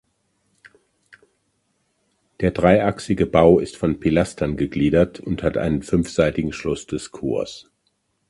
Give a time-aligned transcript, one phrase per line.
[2.39, 7.69] Der dreiachsige Bau ist von Pilastern gegliedert und hat einen fünfseitigen Schluss des Chors.